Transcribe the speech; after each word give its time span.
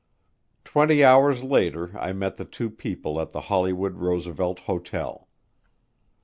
Twenty 0.63 1.03
hours 1.03 1.43
later 1.43 1.95
I 1.95 2.11
met 2.11 2.37
the 2.37 2.45
two 2.45 2.71
people 2.71 3.21
at 3.21 3.29
the 3.33 3.41
Hollywood 3.41 3.97
Roosevelt 3.97 4.61
Hotel. 4.61 5.27